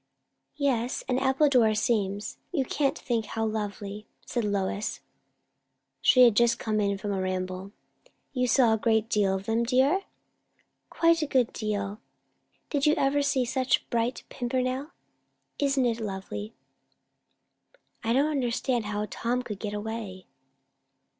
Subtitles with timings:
[0.55, 4.99] "Yes, and Appledore seems, you can't think how lonely," said Lois.
[6.01, 7.71] She had just come in from a ramble.
[8.33, 10.05] "You saw a great deal of them, dear?"
[10.89, 11.99] "Quite a good deal.
[12.71, 14.87] Did you ever see such bright pimpernel?
[15.59, 16.55] Isn't it lovely?"
[18.03, 20.25] "I don't understand how Tom could get away."